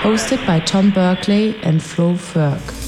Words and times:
Hosted 0.00 0.46
by 0.46 0.60
Tom 0.60 0.90
Berkeley 0.90 1.56
and 1.62 1.82
Flo 1.82 2.14
Ferg. 2.14 2.87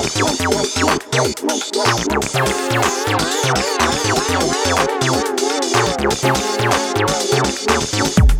Thank 0.00 0.18
you. 8.18 8.37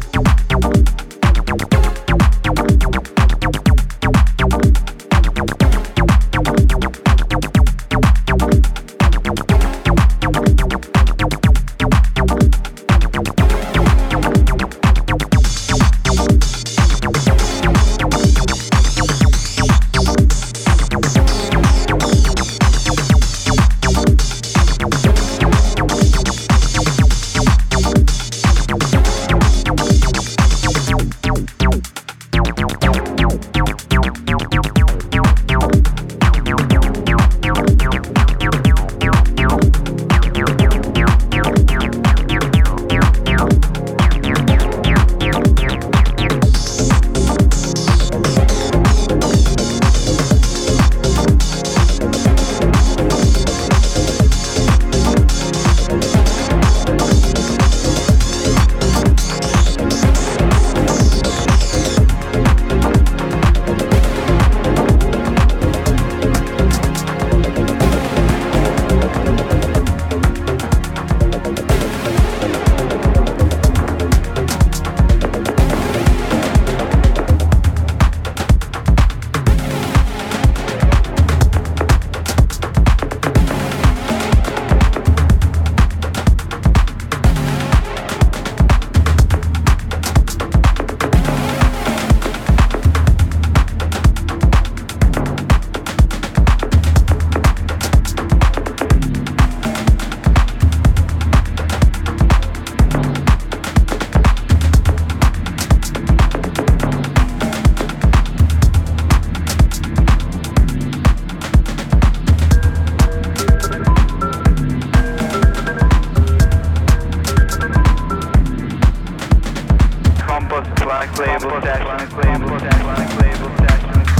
Black 120.76 121.18
label 121.18 121.60
session, 121.62 121.84
black 121.84 122.12
label 122.12 122.58
session, 122.58 122.82
black 122.82 123.20
label 123.20 123.56
session. 123.56 124.17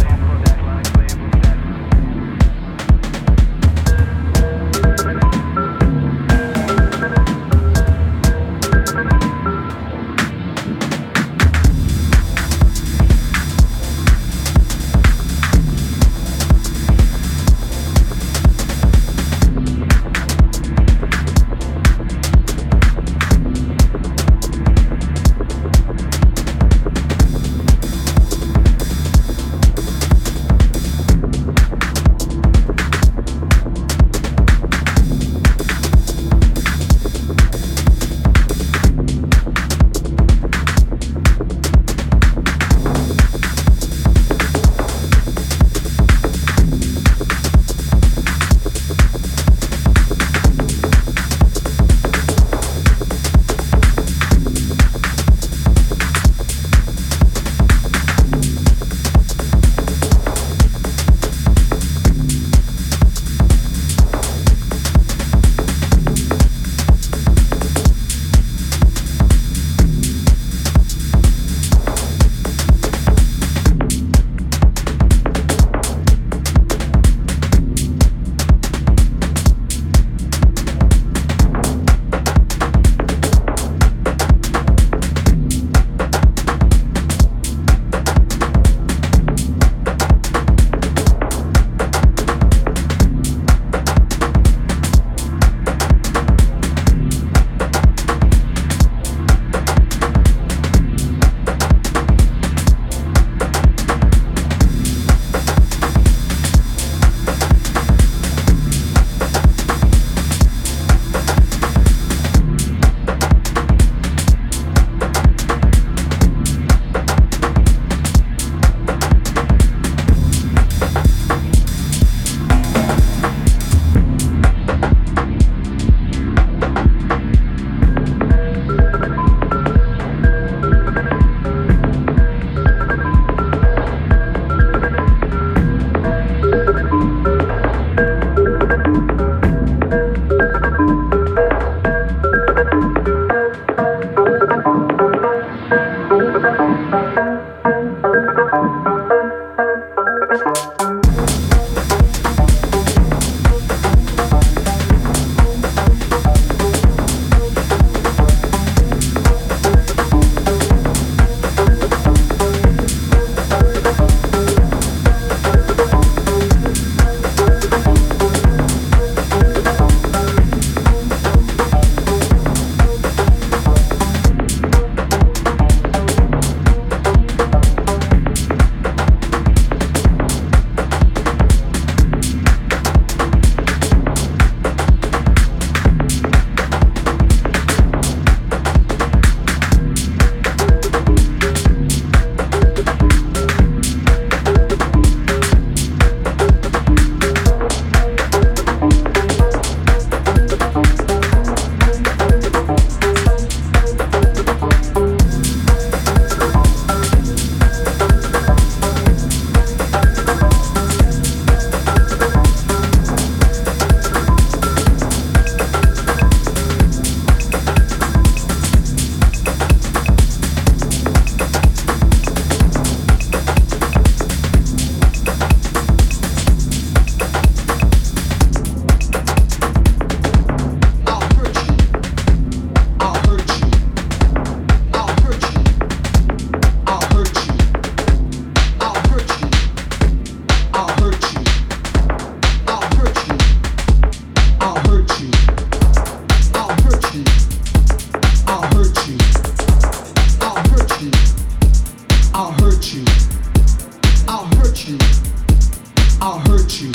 I'll 256.21 256.41
hurt 256.41 256.81
you. 256.81 256.91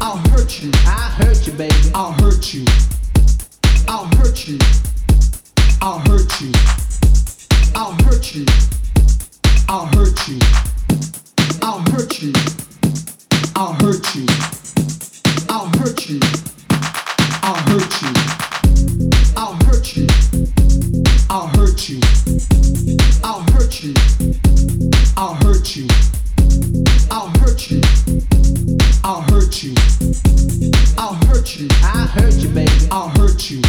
I'll 0.00 0.18
hurt 0.30 0.62
you. 0.62 0.70
I 0.84 1.14
hurt 1.16 1.46
you, 1.46 1.52
baby. 1.54 1.74
I'll 1.94 2.12
hurt 2.12 2.52
you. 2.52 2.64
I'll 3.88 4.04
hurt 4.16 4.46
you. 4.46 4.58
I'll 5.80 5.98
hurt 6.00 6.40
you. 6.40 6.52
I'll 7.74 7.92
hurt 8.04 8.34
you. 8.34 8.46
I'll 9.68 9.86
hurt 9.86 10.28
you. 10.28 10.38
I'll 11.62 11.78
hurt 11.92 12.22
you. 12.22 12.32
I'll 13.56 13.72
hurt 13.80 14.14
you. 14.14 14.26
I'll 15.48 15.66
hurt 15.78 16.04
you. 16.04 16.20
I'll 17.42 17.56
hurt 17.66 17.96
you. 18.02 18.06
I'll 19.40 19.54
hurt 19.64 19.96
you. 19.96 20.10
I'll 21.30 21.46
hurt 21.48 21.88
you. 21.88 22.04
You. 25.76 26.13
I'll 27.10 27.28
hurt 27.38 27.70
you. 27.70 27.80
I'll 29.04 29.20
hurt 29.22 29.62
you. 29.62 29.74
I'll 30.96 31.14
hurt 31.14 32.34
you, 32.34 32.48
baby. 32.48 32.88
I'll 32.90 33.08
hurt 33.08 33.50
you. 33.50 33.60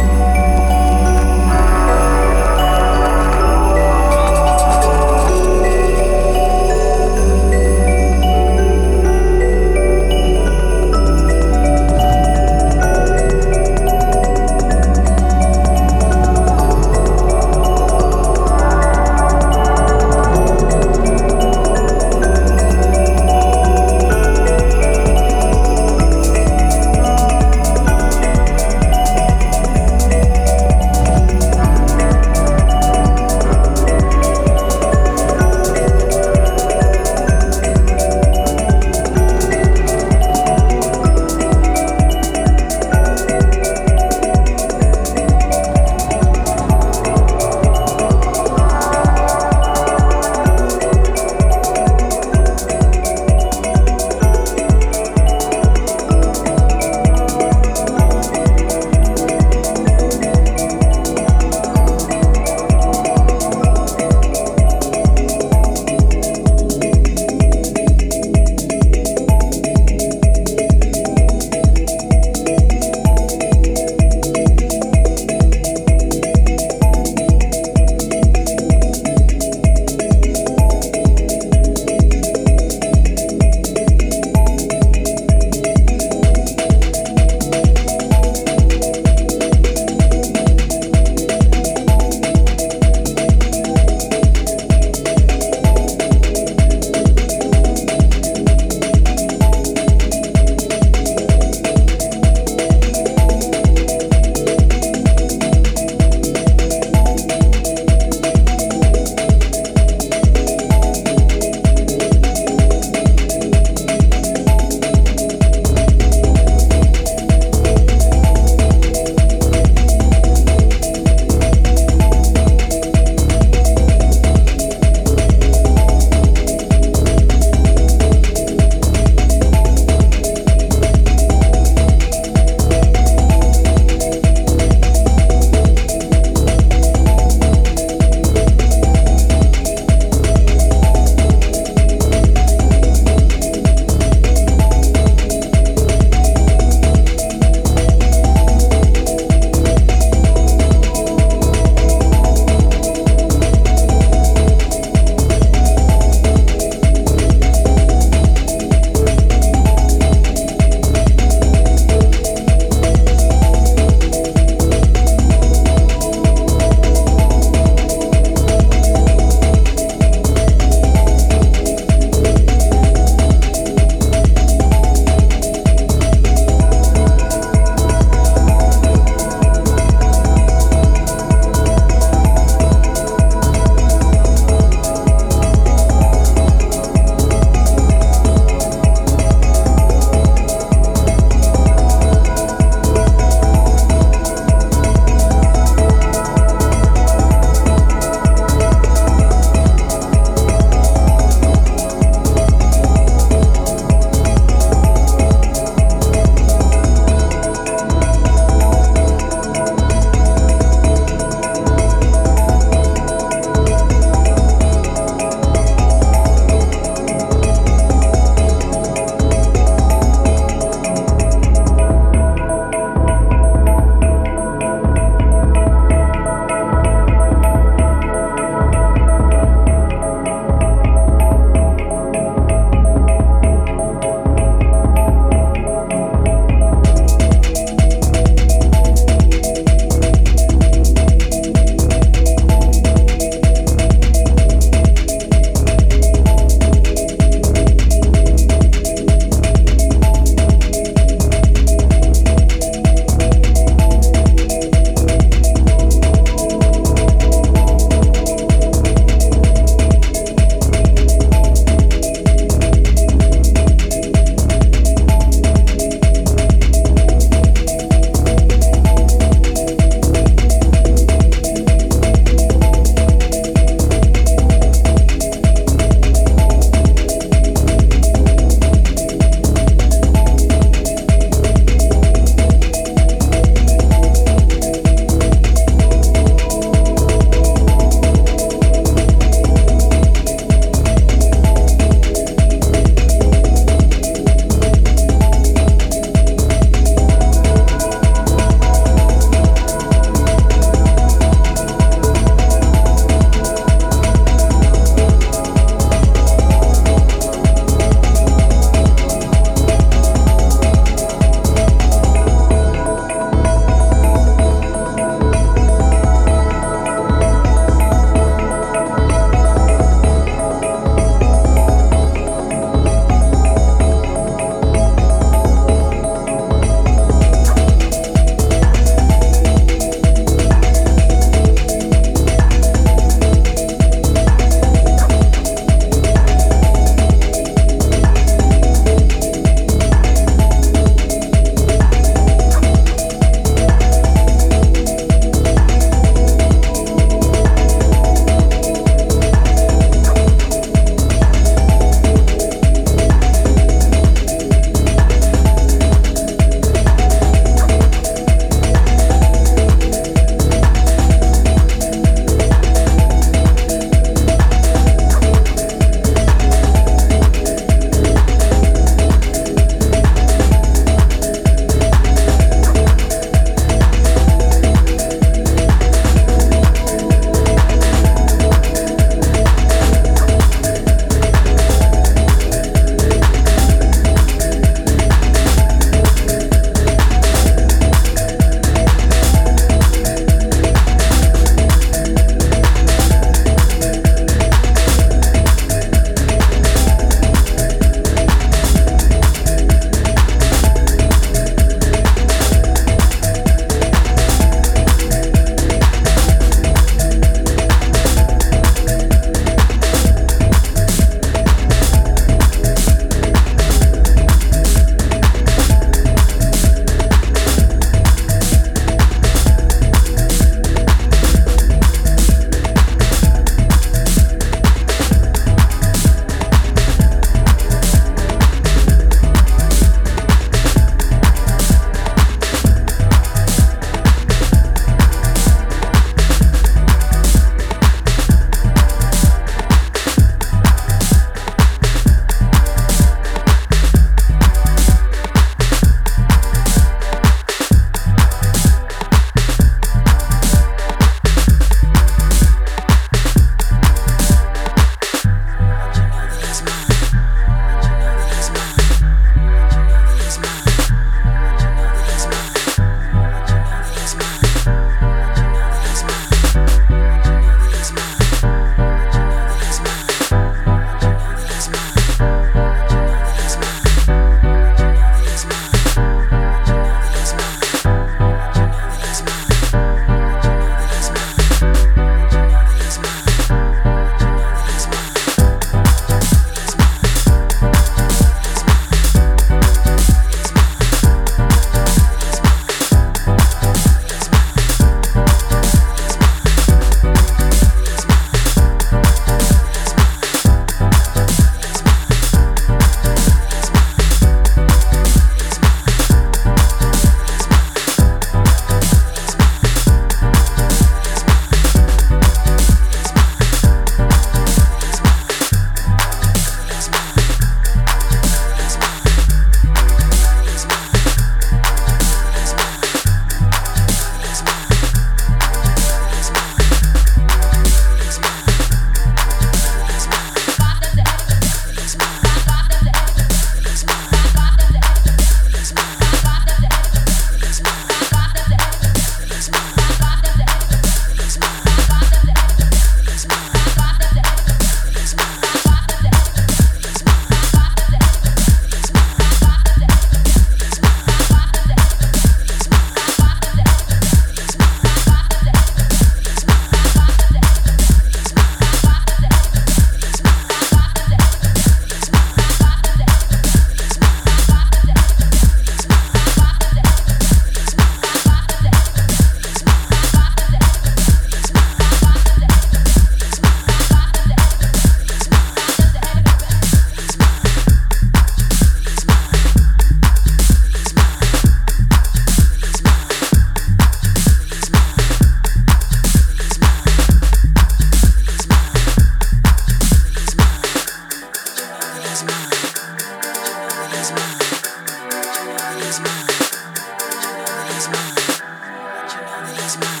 mine. 597.91 598.13
But 598.15 599.13
you 599.13 599.21
know 599.21 599.41
that 599.45 599.61
he's 599.61 599.77
mine. 599.77 600.00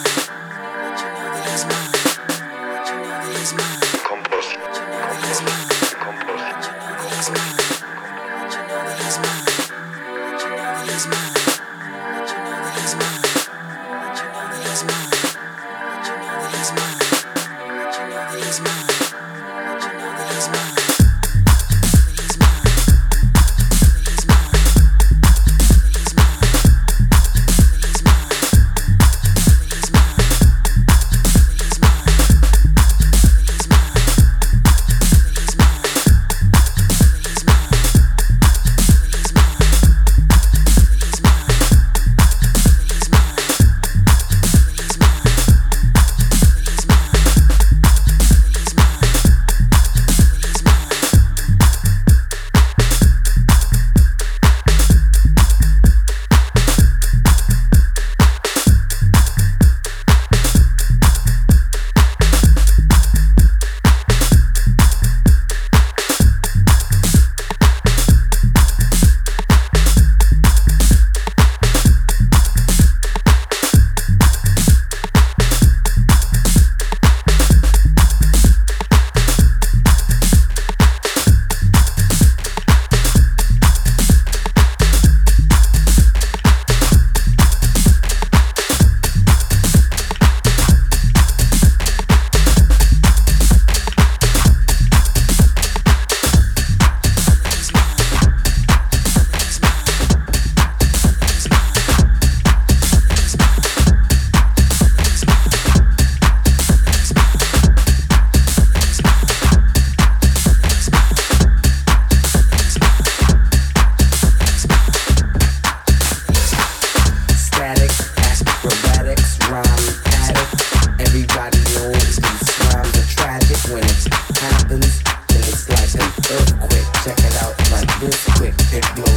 It 128.73 128.95
blows. 128.95 129.10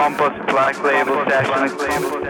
Compost 0.00 0.46
Black 0.46 0.82
Label 0.82 1.22
Sessions. 1.28 2.29